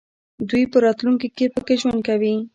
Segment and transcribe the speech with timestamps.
[0.49, 2.35] دوی په راتلونکي کې پکې ژوند کوي.